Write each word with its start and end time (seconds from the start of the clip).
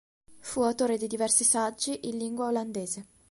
Fu 0.39 0.63
autore 0.63 0.97
di 0.97 1.05
diversi 1.05 1.43
saggi 1.43 2.07
in 2.09 2.17
lingua 2.17 2.47
olandese. 2.47 3.05